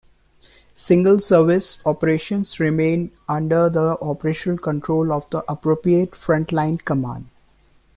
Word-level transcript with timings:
Single-service 0.73 1.77
operations 1.85 2.59
remain 2.59 3.11
under 3.29 3.69
the 3.69 3.99
operational 4.01 4.57
control 4.57 5.11
of 5.13 5.29
the 5.29 5.43
appropriate 5.47 6.15
front-line 6.15 6.79
command. 6.79 7.29